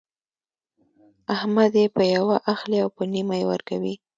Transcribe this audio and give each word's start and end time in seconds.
احمد 1.35 1.71
يې 1.81 1.85
په 1.95 2.03
يوه 2.15 2.35
اخلي 2.53 2.77
او 2.83 2.89
په 2.95 3.03
نيمه 3.13 3.35
يې 3.39 3.45
ورکوي. 3.51 3.93